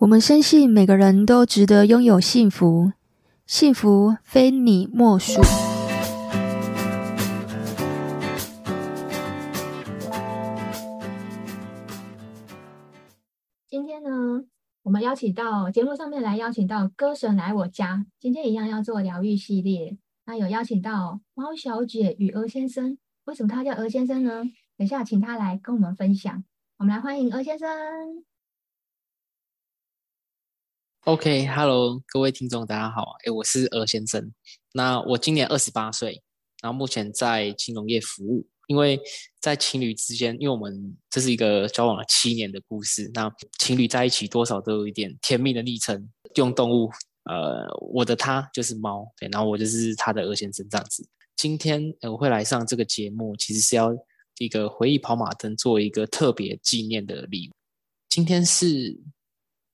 [0.00, 2.92] 我们深信每个人都值得拥有幸福，
[3.44, 5.42] 幸福非你莫属。
[13.68, 14.42] 今天呢，
[14.84, 19.98] 我们邀请到节目上面来邀请到歌神来我家，今天一样要做疗愈系列。
[20.24, 22.96] 那有邀请到猫小姐与鹅先生，
[23.26, 24.44] 为什么他叫鹅先生呢？
[24.78, 26.42] 等一下请他来跟我们分享。
[26.78, 27.68] 我们来欢迎鹅先生。
[31.04, 33.16] OK，Hello，各位听众，大家好。
[33.24, 34.30] 诶，我是鹅先生。
[34.74, 36.22] 那我今年二十八岁，
[36.60, 38.46] 然后目前在金融业服务。
[38.66, 39.00] 因为
[39.40, 46.90] 在情侣之间，因为我们这是一个交往了七年的故事，那情侣在一起多少都有一点甜蜜的昵称，用动物，
[47.24, 51.08] 呃，我的他就是猫，对，然后我就是他的鹅先生这样子。
[51.34, 53.90] 今天我会来上这个节目，其实是要
[54.36, 57.52] 一个回忆跑马灯，做一个特别纪念的礼物。
[58.10, 59.00] 今天是。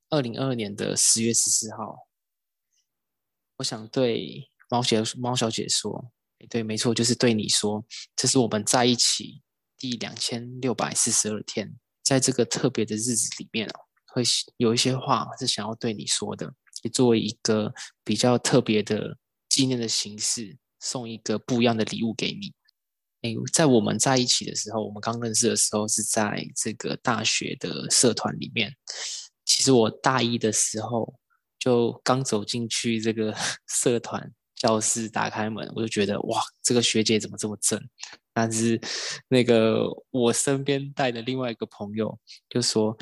[0.08, 2.06] 二零二二年的十月十四号，
[3.56, 6.12] 我想对猫姐、猫小姐说，
[6.48, 9.42] 对，没错，就是对你说，这是我们在一起
[9.76, 14.22] 第两千六百四十二天，在这个特别的日子里面哦，会
[14.58, 22.54] 有一些话是想要对你说的，也作为一个比较特别的纪念的形式，送一个不一样的礼物给你。
[23.22, 28.72] 哎，在我们在一起的时候，我们刚认识的时候是在这个大学的社团里面。
[29.46, 31.14] 其实我大一的时候
[31.58, 33.34] 就刚走进去这个
[33.66, 37.80] 社团教室，打开门我就觉得哇，这个学姐怎么这么正？
[38.34, 38.78] 但是
[39.28, 42.18] 那个我身边带的另外一个朋友
[42.50, 42.94] 就说：“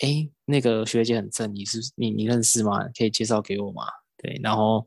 [0.00, 2.78] 哎，那个学姐很正，你是你你认识吗？
[2.98, 3.84] 可以介绍给我吗？”
[4.18, 4.86] 对，然后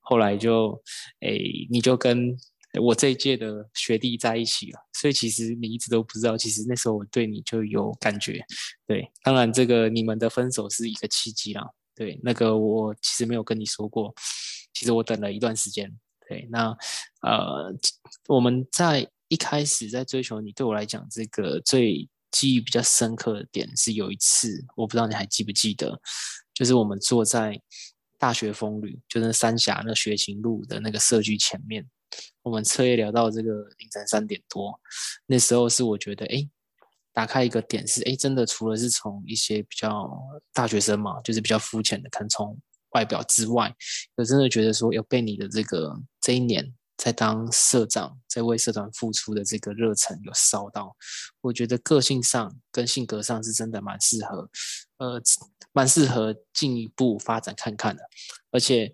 [0.00, 0.80] 后来就
[1.20, 1.36] 哎，
[1.68, 2.34] 你就跟。
[2.80, 8.42] 我这一届的学弟在一起了，所以其实你一直都不知道，其实那时候我对你就有感觉。
[8.86, 11.62] 对，当然这个你们的分手是一个契机啦。
[11.94, 14.14] 对，那个我其实没有跟你说过，
[14.72, 15.92] 其实我等了一段时间。
[16.26, 16.74] 对，那
[17.20, 17.74] 呃，
[18.28, 26.00] 我们在一开始在追求你，对我来讲，这个最记忆比较深刻的点是有一次，我不知道你还记不记得，
[26.54, 27.60] 就是我们坐在
[28.18, 31.86] 大学风旅，就是三峡那学勤路的那个社区前面。
[32.42, 34.80] 我们彻夜聊到这个凌晨三点多，
[35.26, 36.48] 那时候是我觉得，哎，
[37.12, 40.10] 打开一个点是，哎，真的除了是从一些比较
[40.52, 42.58] 大学生嘛，就是比较肤浅的看从
[42.90, 43.72] 外表之外，
[44.16, 50.96] 我真的觉得说，有被你的这个这一年在当社长，在为社团付出的这个热忱有烧到，
[51.40, 54.50] 我觉得个性上跟性格上是真的蛮适合，
[54.96, 55.22] 呃，
[55.72, 58.02] 蛮适合进一步发展看看的，
[58.50, 58.92] 而且。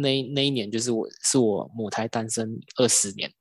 [0.00, 3.32] 那那一年就是我是我母胎单身二十年，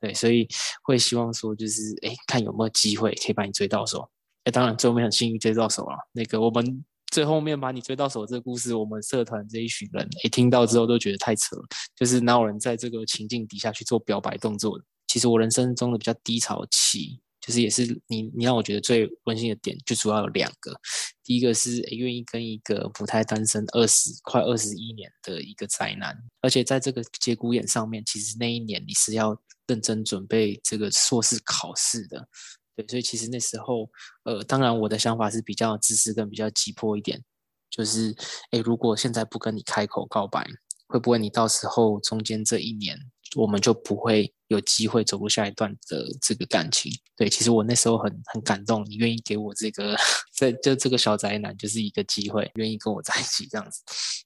[0.00, 0.48] 对，所以
[0.82, 4.08] 会希望说就是哎，看有没有机会可以把你追到手。
[4.44, 5.96] 哎，当然最后面很幸运追到手了。
[6.12, 11.62] 那个我们最后面把你追到手这个故事，我们社团这一群人哎听到之后都觉得太扯了，
[11.94, 14.84] 就是哪有人在这个情境底下去做表白动作的？
[15.06, 17.20] 其实我人生中的比较低潮期。
[17.46, 20.74] 就是也是你，你让我觉得最温馨的点，就主要有两个。
[21.22, 32.28] 第一个是愿意跟一个不太单身二十快二十一年的一个宅男，而且在这个节骨眼上面，其实那一年你是要认真准备这个硕士考试的，
[32.74, 33.88] 对，所以其实那时候，
[34.24, 37.22] 呃，当然我的想法是比较自私跟比较急迫一点，
[37.70, 38.14] 就是，
[38.50, 40.44] 诶，如果现在不跟你开口告白，
[40.88, 42.98] 会不会你到时候中间这一年，
[43.36, 46.90] 我们就不会有机会走入下一段的这个感情。
[47.14, 49.94] 对，其实我那时候很很感动，你愿意给我这个，
[50.34, 53.82] 这就这个小宅男就是一个机会，愿意跟我在一起这样子。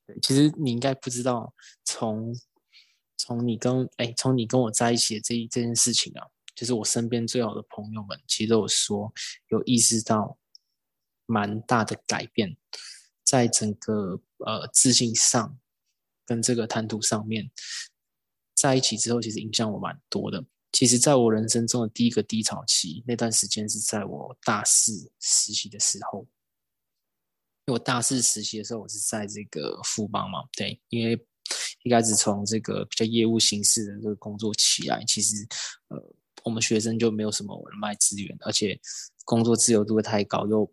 [0.07, 1.53] 对，其实你应该不知道，
[1.85, 2.33] 从
[3.17, 9.13] 从你跟哎，从你跟我在一起的这一这件事情啊，就是我身边最好的朋友们，其实都有说
[9.49, 10.39] 有意识到
[11.27, 12.57] 蛮大的改变，
[13.25, 15.59] 在整个呃自信上
[16.25, 17.51] 跟这个谈吐上面。
[18.61, 20.45] 在一起之后，其实影响我蛮多的。
[20.73, 26.27] 其实，在我人生中的第一个低潮期，那段时间是在我大四实习的时候。
[27.67, 31.27] 因为我大四实习的时候，我是在这个富邦嘛，对，因为
[31.83, 35.47] 一开始从这个比较业务形式的这个工作起来，其实
[35.89, 36.15] 呃，
[36.45, 38.79] 我们学生就没有什么人脉资源，而且
[39.25, 40.73] 工作自由度太高，又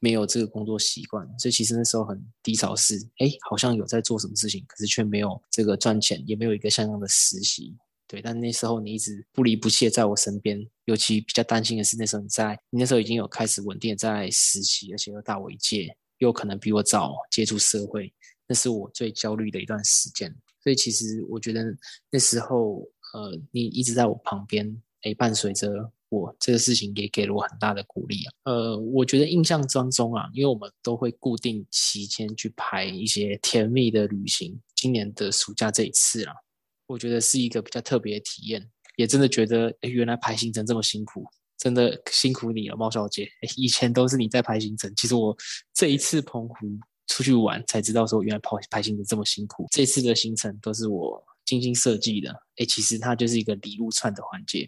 [0.00, 7.76] 没有这个工作习惯，所以其实那时候很低潮是，是哎，好像有在做什么事情，可是却没有这个赚钱，也没有一个像样的实习。
[8.08, 18.12] 对，但那时候你一直不离不弃在我身边，尤其比较担心的是那时候你在，你那时候已经有开始稳定在实习，而且又大我一届，又可能比我早接触社会，
[18.48, 20.34] 那是我最焦虑的一段时间。
[20.62, 21.62] 所以其实我觉得
[22.10, 22.80] 那时候，
[23.14, 28.32] 呃，你一直在我旁边，哎，伴随着我，这个事情也给了我很大的鼓励啊。
[28.44, 36.34] 呃，我觉得印象当中啊，因为我们都会固定期间去排一些甜蜜的旅行，今年的暑假这一次啊，
[36.86, 41.24] 我觉得是一个比较特别的体验，也真的觉得，诶，原来排行程这么辛苦，
[41.56, 43.28] 真的辛苦你了，猫小姐。
[43.56, 45.36] 以前都是你在排行程，其实我
[45.72, 46.54] 这一次澎湖
[47.06, 51.24] 出去玩才知道说，原来排排行程这么辛苦，这次的行程都是我。
[51.50, 54.60] 精心设计的，哎，其实它就是一个礼物串的环节。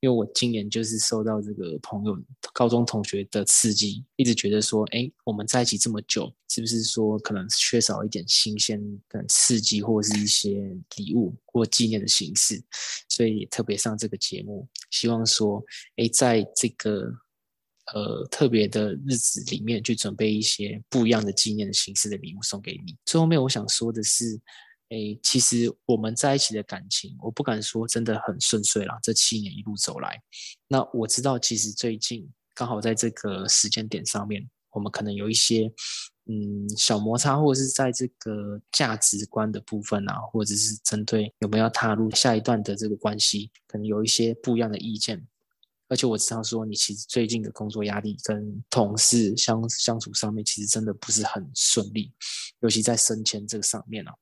[0.00, 2.18] 因为我今年就是受到这个朋友、
[2.54, 12.62] 高中同学的刺激，一直觉得说，哎，我们在一起这么久，是不是说可能缺少一点新鲜的刺激，或是一些礼物或纪念的形式？
[13.06, 15.62] 所以特别上这个节目，希望说，
[15.96, 17.12] 哎，在这个
[17.92, 22.96] 呃特别的日子里面，去准备一些不一样的纪念的形式的礼物送给你。
[23.04, 24.40] 最后面我想说的是。
[24.90, 28.98] 诶，其实我们在一起的感情，我不敢说真的很顺遂啦。
[29.02, 30.20] 这七年一路走来，
[30.66, 35.72] 那我知道，其实最近刚好在这个时间点上面，我们可能有一些
[36.26, 45.24] 嗯小摩擦，或者是在这个价值观的部分啊，或者是针对有没有踏入下一段的这个关系，可能有一些不一样的意见。
[45.86, 52.12] 而且我知道说，你其实最近的工作压力跟同事相相处上面，其实真的不是很顺利，
[52.60, 54.12] 尤其在升迁这个上面啊。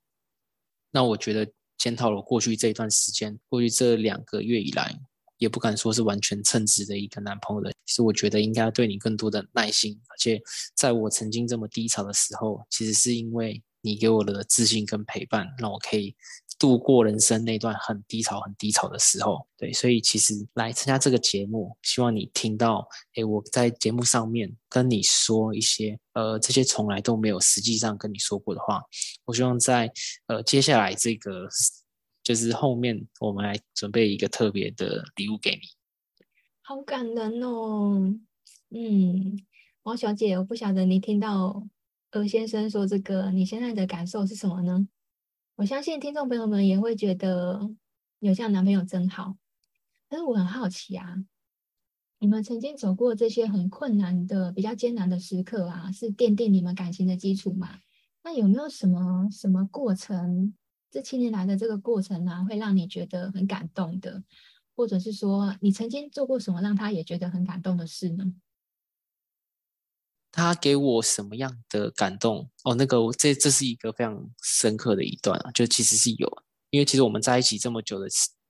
[0.91, 4.99] 那我觉得检讨了过去这一段时间，过去这两个月以来，
[5.39, 7.71] 也不敢说是完全称职的一个男朋友的。
[7.85, 10.41] 其实我觉得应该对你更多的耐心，而且
[10.75, 16.15] 在我曾经这么低潮的时候，其实是因为你给我的自信跟陪伴，让我可以。
[16.59, 28.83] 度过人生那段很低潮、很低潮的时候，对，所以其实来参加这个节目，希望你听到，诶，我在节目上面跟你说一些，呃，这些从来都没有实际上跟你说过的话。
[29.25, 29.91] 我希望在
[30.27, 31.49] 呃接下来这个
[32.25, 35.61] 就是后面，我们来准备一个特别的礼物给你。
[36.63, 38.15] 好感人哦，
[38.71, 39.39] 嗯，
[39.85, 41.63] 王小姐，我不晓得你听到
[42.13, 44.89] 鹅先生说这个，你现在的感受是什么呢？
[45.59, 47.69] 我相信听众朋友们也会觉得
[48.21, 49.37] 有这样男朋友真好，
[50.09, 51.17] 但是我很好奇啊，
[52.21, 57.81] 你们曾经走过这些很困难的、比较艰难的时刻啊，是奠定你们感情的基础吗？
[58.23, 60.55] 那有没有什么什么过程，
[60.93, 64.23] 这七年来的这个过程啊，会让你觉得很感动的，
[64.77, 68.33] 或者是说你曾经做过什么让他也觉得很感动的事呢？
[70.39, 72.49] 他给我什么样的感动？
[72.63, 78.07] 哦，那个，这这是一个非常深刻的一段啊，就其实是有，因为其实我们在一起这么久的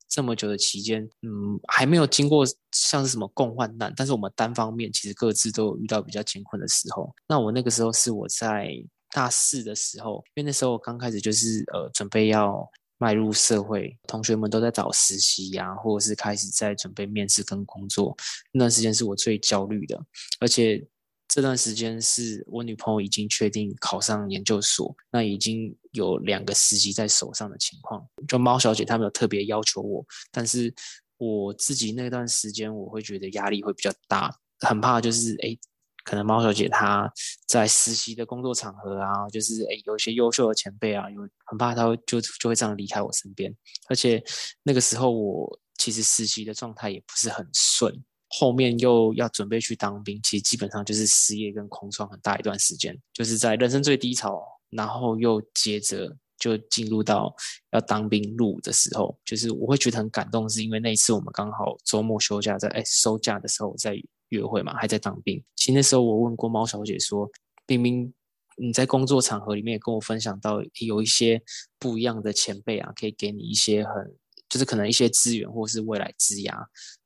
[0.06, 7.10] 这么久的期间，嗯，还没有经过像是什么共患难，但是我们单方面其实各自都有遇到比较艰困的时候。
[7.26, 8.68] 那我那个时候是我在
[9.12, 12.68] 大四的时候，因为那时候我刚开始就是呃准备要
[12.98, 18.14] 迈入社会，同学们都在找实习呀、啊，或者是开始在准备面试跟工作，
[18.52, 19.98] 那段时间是我最焦虑的，
[20.38, 20.86] 而且。
[21.28, 28.02] 这段时间是我女朋友已经确定考上研究所，那已经有两个实习在手上的情况。
[28.26, 30.02] 就猫小姐她没有特别要求我，
[30.32, 30.74] 但是
[31.18, 35.54] 我自己那段时间我会觉得压力会比较大，很怕就是哎，
[36.02, 37.12] 可能猫小姐她
[37.46, 43.54] 在实习的工作场合啊，就是哎有一些优秀的前辈啊，有很怕她会就就会这样离开我身边，
[43.90, 44.24] 而且
[44.62, 48.02] 那个时候我其实实习的状态也不是很顺。
[48.30, 57.34] 后面又要准备去当兵，其实基本上就是失业跟空窗很大一段时间，就是在人生最低潮，然后又接着就进入到
[57.72, 63.98] 要当兵入伍的时候，就是我会觉得很感动，是因为那一次我们刚好周末休假在，在哎收假的时候在
[64.28, 65.42] 约会嘛，还在当兵。
[65.56, 67.26] 其实那时候我问过猫小姐说，
[67.64, 68.12] 冰冰
[68.58, 71.40] 你在工作场合里面也跟我分享到有一些
[71.78, 74.14] 不一样的前辈啊，可以给你一些很
[74.50, 76.54] 就是可能一些资源或是未来之涯。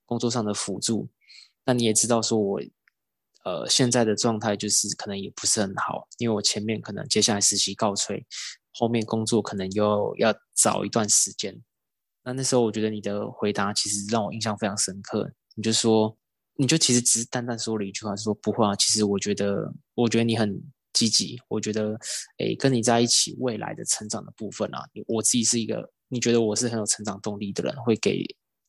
[0.05, 1.09] 工作上的辅助，
[1.65, 2.61] 那你也知道，说我，
[3.45, 8.27] 呃，现在的状态就是可能也不是很好，因为我前面可能接下来实习告吹，
[8.73, 11.57] 后面工作可能又要找一段时间。
[12.25, 16.17] 那那时候我觉得你的回答其实让我印象非常深刻，你就说，
[16.57, 20.61] 你就其实只是淡淡说了一句话，说不会啊，其实我觉得，我觉得你很
[20.93, 21.97] 积极，我觉得，
[22.39, 28.25] 诶，跟你在一起未来的成长的部分啊，我自己是一个，你觉得我是很有成长动力的人，会给。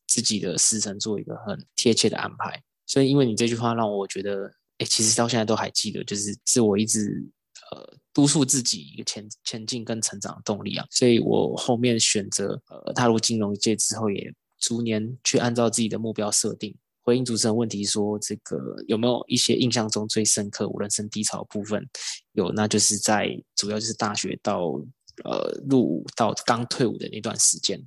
[0.06, 7.22] 自己的时程做一个很贴切的安排，所以因为你这句话让我觉得，哎，其实到现在都还记得，就是是我一直
[7.70, 10.86] 呃督促自己一个前前进跟成长的动力啊。
[10.90, 16.76] 所以我后面选择呃踏入金融界之后，也逐年去按照自己的目标设定。
[17.02, 21.86] 回应主持人问题说，这个有没有一些印象中最深刻我人生低潮部分？
[22.32, 24.80] 有，那就是在主要就是大学到
[25.24, 27.78] 呃入伍到刚退伍的那段时间。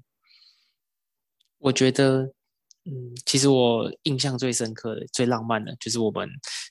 [1.57, 2.31] 我觉得
[2.87, 6.29] 嗯，其实我印象最深刻的、最浪漫的，就是我们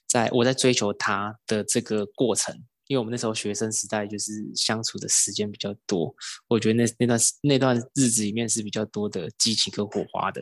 [0.09, 2.59] 在我在追求他的这个过程。
[2.89, 6.15] 因为我们那时候学生时代就是相处的时间比较多，
[6.47, 10.41] 我觉得那那段那段日子里面是比较多的激情跟火花的，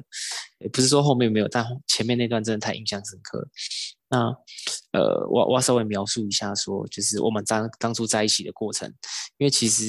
[0.59, 3.49] 也不是说后面没有，但前面那段真的太印象深刻。
[4.11, 4.27] 那
[4.93, 8.93] 呃，我我要稍微描述一下，说就是我们当当初在一起的过程，
[9.39, 9.85] 因为其实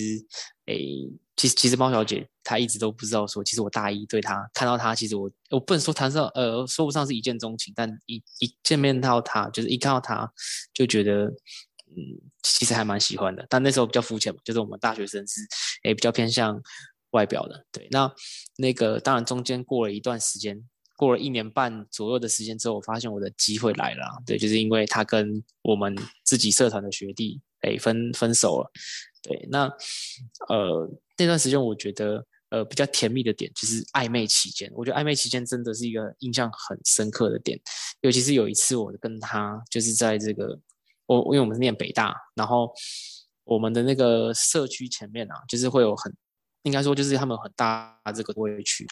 [0.66, 10.32] 诶，其实其实猫小姐她一直都不知道说，其实我大一对她看到她，其实我我不能说谈上呃说不上是一见钟情，但一一见面到她，就是一看到她
[10.74, 11.32] 就觉得。
[11.98, 12.02] 嗯，
[12.42, 15.40] 其实还蛮喜欢的，但那时候比较肤浅嘛，就是我们大学生是，
[15.84, 16.60] 诶比较偏向
[17.12, 17.88] 外表的，对。
[17.92, 18.12] 那
[18.58, 20.62] 那个当然中间过了一段时间，
[20.98, 28.72] 过了一年半左右的时间之后，我发现我的机会来了，对，就是因为他跟我们自己社团的学弟，诶分分手了，
[29.28, 29.48] 对。
[29.50, 29.66] 那
[30.50, 37.60] 呃那段时间我觉得呃比较甜蜜的点就是暧昧期间，我觉得暧昧期间真的是一个印象很深刻的点，
[38.02, 40.60] 尤其是有一次我跟他就是在这个。
[41.08, 42.74] 我因为我们是念北大，然后
[43.44, 46.12] 我们的那个社区前面啊，就是会有很，
[46.64, 48.88] 应该说就是他们很大这个会区。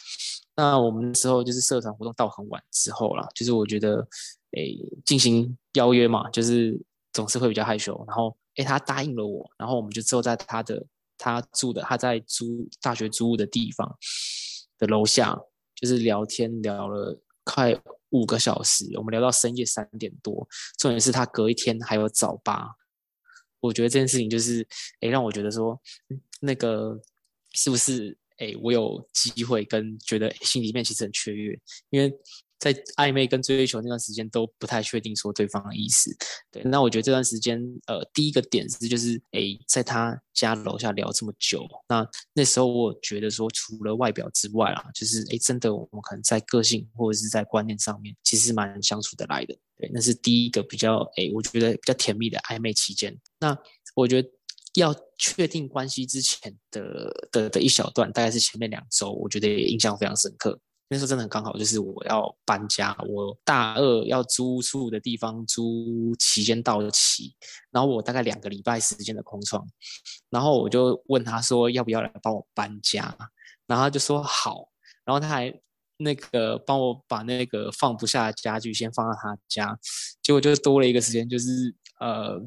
[0.54, 4.06] 那我们那时候就是社团活动到很晚之后啦，就是我觉得，
[4.52, 6.80] 诶，进行邀约嘛，就是
[7.12, 8.04] 总是会比较害羞。
[8.06, 10.86] 然后，诶，他答应了我，然后我们就坐在他的
[11.18, 13.96] 他住的他在租大学租屋的地方
[14.78, 15.38] 的楼下，
[15.74, 17.80] 就是聊天聊了快。
[18.10, 20.46] 五个小时，我们聊到深夜三点多。
[20.78, 22.64] 重点是他隔一天还有早八。
[23.58, 24.64] 我觉得这件事情就是，
[25.00, 25.76] 诶，让我觉得说，
[26.40, 26.96] 那个
[27.54, 31.58] 是不是，诶，我有机会跟觉得心里面其实很雀跃，
[31.90, 32.16] 因为。
[32.64, 36.10] 在暧昧跟追求那段时间都不太确定说对方的意思，
[36.50, 53.14] 对，那我觉得这段时间，呃，第一个点是就是，诶，在他家楼下聊这么久，那那时候我觉得说，除了外表之外啊，就是，诶，真的我们可能在个性或者是在观念上面，其实蛮相处得来的，对，那是第一个比较，诶，我觉得比较甜蜜的暧昧期间。
[53.38, 53.54] 那
[53.94, 54.28] 我觉得
[54.76, 60.58] 要确定关系之前的的的一小段，大概是前面两周，我觉得印象非常深刻。
[60.94, 67.34] 那时候真的很刚好，就是我要搬家，我大二要租住的地方租期间到期，
[67.72, 69.66] 然后我大概两个礼拜时间的空窗，
[70.30, 73.12] 然后我就问他说要不要来帮我搬家，
[73.66, 74.68] 然后他就说好，
[75.04, 75.52] 然后他还
[75.96, 79.76] 那个帮我把那个放不下的家具先放到他家，
[80.22, 82.40] 结果就多了一个时间，就是呃，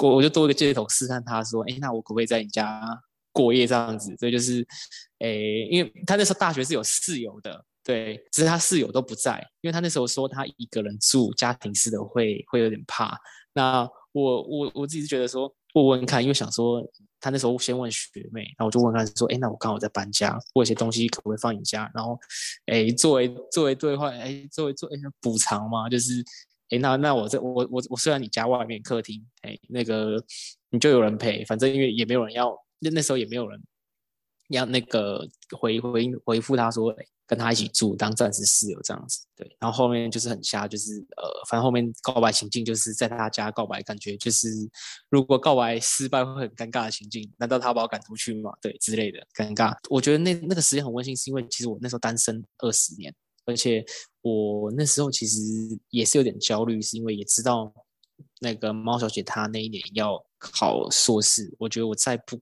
[0.00, 2.80] 我我就多一个借口试探他说，哎，那我可不可以在你家
[3.32, 4.16] 过夜这样子？
[4.18, 4.64] 所以就是，
[5.18, 5.28] 哎，
[5.68, 7.64] 因为他那时候大学是有室友的。
[7.88, 13.18] 对，只是他室友都不在，因为他那时候说他一个人住家庭式的会会有点怕。
[13.54, 16.86] 那我我我自己是觉得说问问看，因为想说
[17.18, 21.90] 他那时候先问学妹，然后我就问他说，哎，那我刚好在搬家，我有些东西可不可以放你家？
[21.94, 22.18] 然后，
[22.66, 26.22] 哎，作为作为兑换，哎，作为作为补偿嘛，就是，
[26.68, 30.22] 哎，那那我在我我我虽然你家外面客厅，哎，那个
[30.68, 33.58] 你就有人陪，反正因为也没有人要，那那时候也没有人
[34.48, 35.26] 要那个
[35.58, 37.04] 回回回复他说，哎。
[37.28, 39.46] 跟他一起住，当暂时室友这样子，对。
[39.60, 44.48] 然后后面就是很瞎，就是呃，反正后面告白情境就是在他家告白，感觉就是
[45.10, 48.50] 如果告白失败会很尴尬的情境，难道他把我赶出去吗？
[48.62, 49.76] 对，之类的尴尬。
[49.90, 53.14] 我觉得那那个时间很温馨，是因为其实我那时候单身二十年，
[53.44, 53.84] 而且
[54.22, 55.38] 我那时候其实
[55.90, 57.70] 也是有点焦虑，是因为也知道
[58.40, 62.40] 那个猫小姐她那一年要考硕士，我觉得我再不。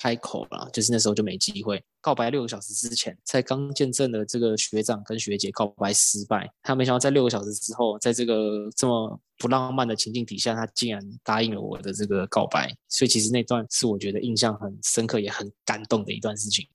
[0.00, 1.84] 开口了，就是那时候就没机会。
[2.00, 6.50] 告白六个小时之前，才刚见证了这个学长跟学姐告白失败。
[6.62, 12.74] 他没想到在六个小时之后，在这个这么不浪漫的情境底下，他竟然答应了我的这个告白。
[12.88, 16.66] 所以其实那段是我觉得印象很深刻，也很感动的一段事情。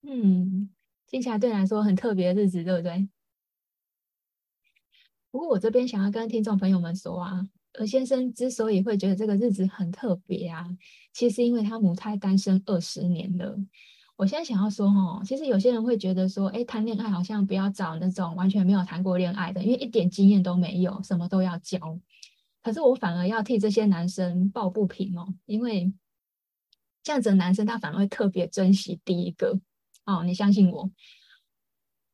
[0.00, 0.70] 嗯，
[1.06, 3.06] 听起来对你来说很特别的日子，对不对？
[5.30, 7.50] 不过我这边想要跟听众朋友们说啊。
[7.74, 10.66] 而先生之所以会觉得这个日子很特别啊，
[11.12, 13.56] 其实因为他母胎单身二十年了。
[14.16, 21.98] 我现在想要说哈，其实有些人会觉得说，哎，谈恋爱好像不要找那种完全没有谈过恋爱的，因为一点经验都没有，什么都要教。
[22.62, 25.92] 可是我反而要替这些男生抱不平哦，因为
[27.02, 29.58] 这样子的男生他反而会特别珍惜第一个
[30.04, 30.90] 哦，你相信我。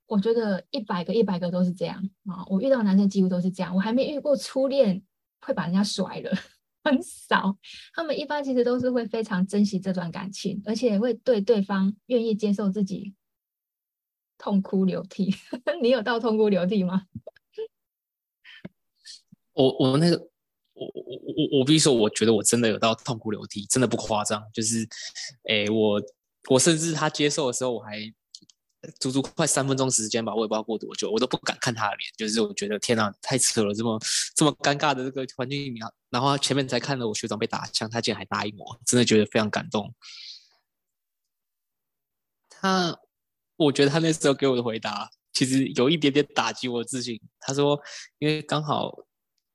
[0.07, 5.03] 我觉得一百个一百个都是这样啊，我遇到男生几乎都是这样，我还没遇过初恋。
[5.40, 6.30] 会把人家甩了，
[6.85, 7.57] 很少。
[7.95, 13.14] 他们一般其实都是会非常珍惜这段感情，而且会对对方愿意接受自己
[14.37, 15.35] 痛哭流涕。
[15.83, 17.04] 你有到痛哭流涕吗？
[19.54, 20.16] 我我那个
[20.75, 24.42] 我我我我必须说，我觉得我真的有到痛哭流涕，真的不夸张。
[24.52, 24.87] 就是，
[25.49, 26.00] 诶，我
[26.49, 27.99] 我甚至他接受的时候，我还
[29.00, 34.00] 足足快三分钟时间吧，我也不知道过多久，我都不敢看他的脸，就是我觉得天哪，太扯了，这么
[34.35, 39.92] 这么尴尬的这个环境里面，然后前面才看了我学长被打枪，他竟然还答应我，真的觉得非常感动。
[42.49, 42.97] 他，
[43.56, 47.20] 我觉得他那时候给我的回答，其实有一点点打击我自信。
[47.40, 47.80] 他说，
[48.18, 48.97] 因为刚好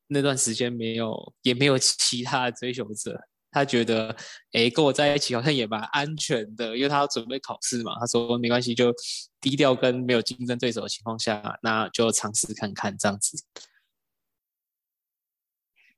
[0.08, 3.20] 那段时间没有，也没有其他的追求者。
[3.54, 4.14] 他觉得，
[4.52, 7.98] 哎，跟我在一起好像也蛮安全的，因为他要准备考试嘛。
[8.00, 8.94] 他说没关系，就
[9.40, 13.42] 低调跟没有竞争对手的情况下，那就尝试看看这样子。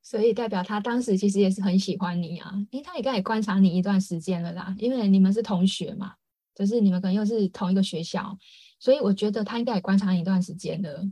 [0.04, 6.14] 所以代表他当时其实也是很喜欢你啊，因为他应该也观察你一段时间了啦，因为你们是同学嘛，
[6.54, 8.38] 就是你们可能又是同一个学校，
[8.80, 11.04] 所以我觉得他应该也观察你一段时间了。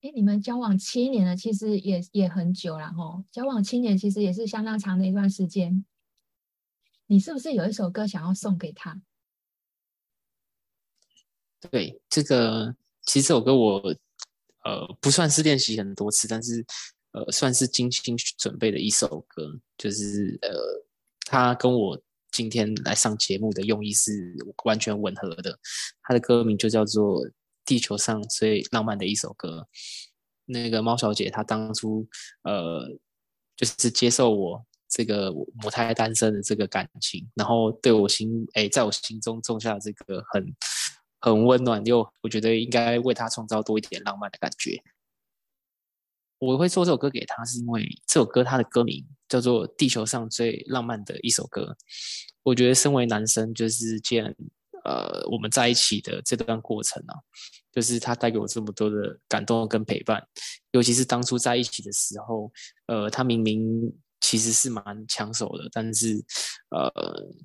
[0.00, 3.24] 哎，你们交往七年了，其实也也很久了吼。
[3.32, 5.84] 交往七年，其实也是相当长的一段时间。
[7.06, 9.02] 你是不是有一首歌想要送给他？
[11.68, 13.92] 对，这个其实这首歌我
[14.62, 16.64] 呃不算是练习很多次，但是
[17.10, 20.48] 呃算是精心准备的一首歌，就是呃
[21.22, 22.00] 他跟我
[22.30, 25.58] 今天来上节目的用意是完全吻合的。
[26.02, 27.28] 他的歌名就叫做。
[27.68, 29.68] 地球上最浪漫的一首歌，
[30.46, 32.08] 那个猫小姐她当初
[32.44, 32.80] 呃，
[33.54, 40.56] 就是接受我这个母胎单身的这个感情，然后对我心哎，在我心中种下这个很
[41.20, 44.82] 很温暖又我觉得应该为她创造多一点浪漫的感觉。
[46.38, 51.62] 我会做这首歌给她，是因为这首歌它的歌名叫做《地球上最浪漫的一首歌》。
[52.44, 54.34] 我觉得身为男生，就是既然。
[54.88, 57.12] 呃，我们在一起的这段过程啊，
[57.70, 60.26] 就是他带给我这么多的感动跟陪伴，
[60.70, 62.50] 尤其是当初在一起的时候，
[62.86, 66.16] 呃，他明明其实是蛮抢手的，但是
[66.70, 66.90] 呃，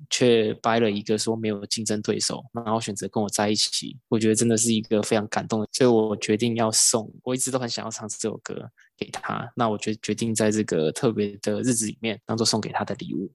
[0.08, 8.54] 却掰了一个说没有竞争对手，然后选择跟我在一起，我觉得真的是一个非常感动的，所以我决定要送，我一直都很想要唱这首歌
[8.96, 13.30] 给他，那我决决定在这个特别的日子里面，当做送给他的礼物。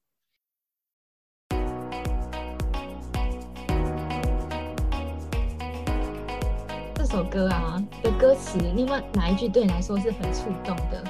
[7.10, 11.04] 首歌啊的歌词，另外哪一句对你来说是很触动的？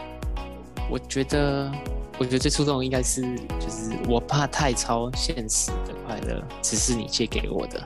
[0.90, 1.70] 我觉得，
[2.18, 3.22] 我觉得最触动的应该是，
[3.60, 7.84] 就是我怕太超现实的快乐，只是你借给我的，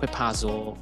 [0.00, 0.76] 会怕说，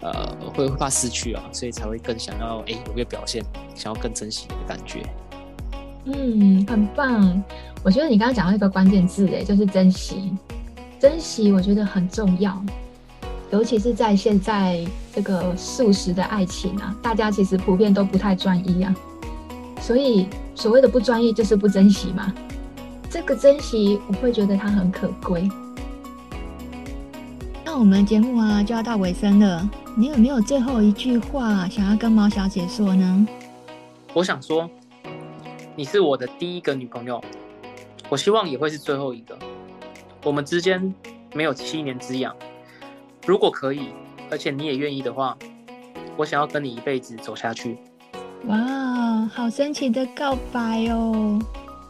[0.00, 3.44] 呃，会会怕失去啊，所以才会更想要，哎，有个表现，
[3.74, 5.02] 想要更珍惜的感觉。
[6.06, 7.42] 嗯，很棒。
[7.84, 10.32] 我觉得你刚刚讲到一个关键字，哎，就是珍惜，
[10.98, 12.64] 珍惜，我觉得很重要。
[13.50, 18.94] 尤其是在现在这个素食的爱情啊，大家其实普遍都不太专一啊，
[19.80, 22.32] 所以所谓的不专一就是不珍惜嘛。
[23.08, 25.48] 这个珍惜，我会觉得它很可贵。
[27.64, 33.26] 那我们节目啊就要到尾声了，你有没有最后一句话想要跟毛小姐说呢？
[34.12, 34.68] 我想说，
[35.74, 37.18] 你是我的第一个女朋友，
[38.10, 39.38] 我希望也会是最后一个。
[40.22, 40.94] 我们之间
[41.32, 42.34] 没有七年之痒。
[43.28, 43.90] 如果可以，
[44.30, 45.36] 而且你也愿意的话，
[46.16, 47.76] 我想要跟你一辈子走下去。
[48.46, 51.38] 哇，好神奇的告白哦！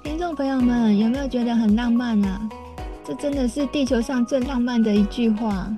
[0.03, 2.41] 听众朋友们，有没有觉得很浪漫啊？
[3.05, 5.73] 这真的是地球上最浪漫的一句话。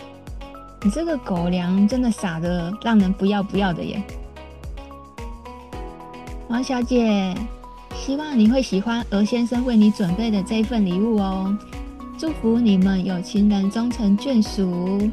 [0.83, 4.03] 你这个狗粮真的傻得让人不要不要的耶！
[6.49, 7.35] 王小姐，
[7.95, 11.55] 希望你会喜欢鹅先生为你准备的这一份礼物哦。
[12.17, 15.11] 祝福你们有情人终成眷属。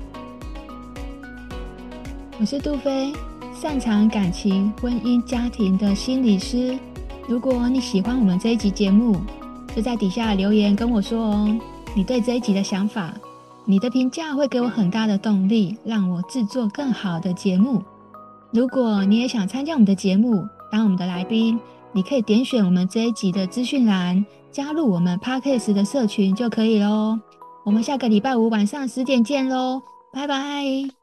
[2.39, 3.11] 我是杜菲，
[3.51, 6.77] 擅长感情、婚姻、家庭的心理师。
[7.27, 9.19] 如果你喜欢我们这一集节目，
[9.75, 11.59] 就在底下留言跟我说哦，
[11.95, 13.11] 你对这一集的想法，
[13.65, 17.81] 你的评价会给我很大的动力，让我制作更好的节目。
[18.51, 21.59] 如果你也想参加我们的节目，当我们的来宾，
[21.91, 27.19] 你可以点选我们这一集的资讯栏，加入我们 Podcast 的社群就可以喽。
[27.65, 29.81] 我们下个礼拜五晚上十点见喽，
[30.13, 30.96] 拜拜。